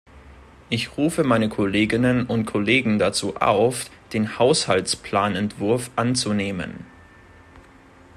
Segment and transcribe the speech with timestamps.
[0.71, 6.87] Ich rufe meine Kolleginnen und Kollegen dazu auf, den Haushaltsplanentwurf anzunehmen.